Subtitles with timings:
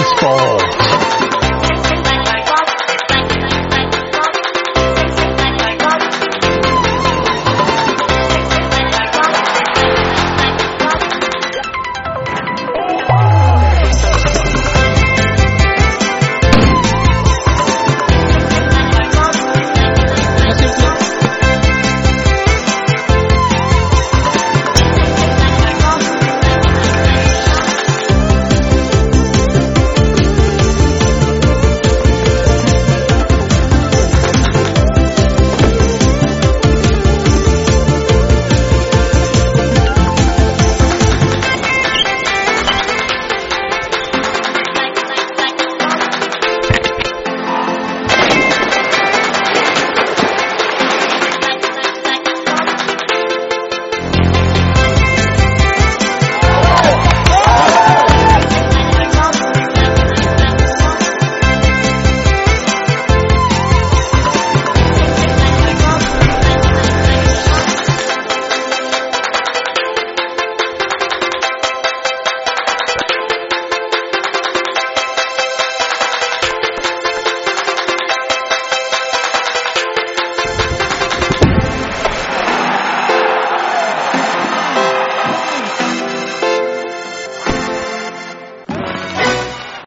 [0.00, 1.19] baseball.